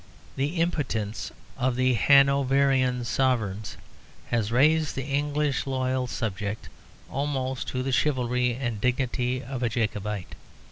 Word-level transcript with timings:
The 0.35 0.55
impotence 0.59 1.31
of 1.59 1.75
the 1.75 1.93
Hanoverian 1.93 3.05
Sovereigns 3.05 3.77
has 4.29 4.51
raised 4.51 4.95
the 4.95 5.03
English 5.05 5.67
loyal 5.67 6.07
subject 6.07 6.69
almost 7.07 7.67
to 7.67 7.83
the 7.83 7.91
chivalry 7.91 8.55
and 8.55 8.81
dignity 8.81 9.43
of 9.43 9.61
a 9.61 9.69
Jacobite. 9.69 10.33